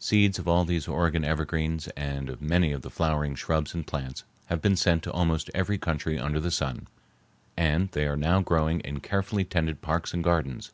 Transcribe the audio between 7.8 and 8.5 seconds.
they are now